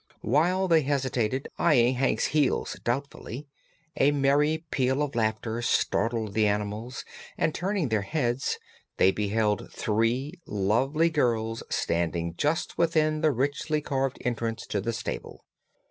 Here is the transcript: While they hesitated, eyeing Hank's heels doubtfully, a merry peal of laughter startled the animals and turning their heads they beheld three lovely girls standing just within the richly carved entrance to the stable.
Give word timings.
While 0.23 0.67
they 0.67 0.81
hesitated, 0.81 1.47
eyeing 1.59 1.93
Hank's 1.93 2.29
heels 2.33 2.75
doubtfully, 2.83 3.45
a 3.95 4.09
merry 4.09 4.65
peal 4.71 5.03
of 5.03 5.13
laughter 5.13 5.61
startled 5.61 6.33
the 6.33 6.47
animals 6.47 7.05
and 7.37 7.53
turning 7.53 7.89
their 7.89 8.01
heads 8.01 8.57
they 8.97 9.11
beheld 9.11 9.71
three 9.71 10.39
lovely 10.47 11.11
girls 11.11 11.61
standing 11.69 12.33
just 12.35 12.79
within 12.79 13.21
the 13.21 13.31
richly 13.31 13.79
carved 13.79 14.17
entrance 14.25 14.65
to 14.65 14.81
the 14.81 14.91
stable. 14.91 15.45